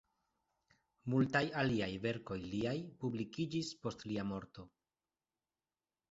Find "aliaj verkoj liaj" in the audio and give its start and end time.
1.63-2.73